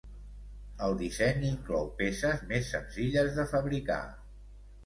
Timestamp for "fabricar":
3.55-4.03